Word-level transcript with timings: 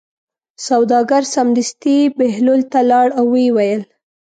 سوداګر 0.67 1.23
سمدستي 1.35 1.97
بهلول 2.17 2.61
ته 2.71 2.79
لاړ 2.91 3.07
او 3.19 3.25
ویې 3.33 3.49
ویل. 3.55 3.81